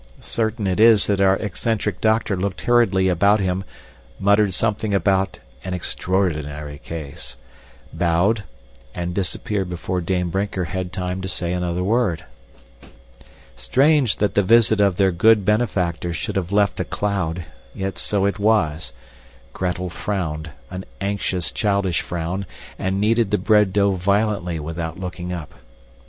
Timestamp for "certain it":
0.19-0.79